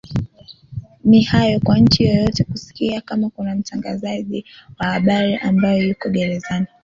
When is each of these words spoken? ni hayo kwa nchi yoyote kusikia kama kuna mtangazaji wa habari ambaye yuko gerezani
ni 1.05 1.21
hayo 1.21 1.59
kwa 1.59 1.77
nchi 1.79 2.03
yoyote 2.05 2.43
kusikia 2.43 3.01
kama 3.01 3.29
kuna 3.29 3.55
mtangazaji 3.55 4.45
wa 4.79 4.85
habari 4.85 5.35
ambaye 5.35 5.87
yuko 5.87 6.09
gerezani 6.09 6.67